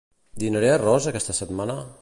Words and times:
Dinaré 0.43 0.71
arròs 0.77 1.09
aquesta 1.13 1.39
setmana? 1.43 1.81